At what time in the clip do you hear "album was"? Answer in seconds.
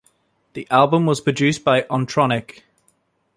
0.71-1.21